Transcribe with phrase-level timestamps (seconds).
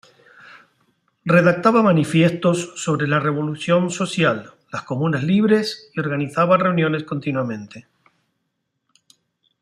[1.25, 7.85] Redactaba manifiestos sobre la revolución social, las comunas libres y organizaba reuniones continuamente.